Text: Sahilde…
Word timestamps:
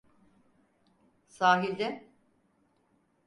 Sahilde… 1.27 2.07